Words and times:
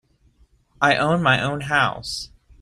I 0.81 0.95
own 0.95 1.21
my 1.21 1.43
own 1.43 1.61
house. 1.61 2.31